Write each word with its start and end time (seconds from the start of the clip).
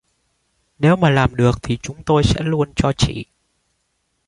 Nếu 0.79 0.95
mà 0.95 1.09
làm 1.09 1.35
được 1.35 1.59
thì 1.63 1.77
chúng 1.77 2.03
tôi 2.03 2.23
sẽ 2.23 2.41
luôn 2.43 2.69
cho 2.75 2.93
chị 2.97 3.25